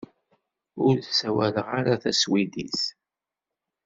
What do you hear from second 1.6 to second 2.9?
ara taswidit.